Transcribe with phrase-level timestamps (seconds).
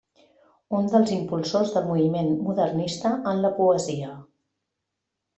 [0.75, 4.09] Un dels impulsors del moviment modernista en la poesia.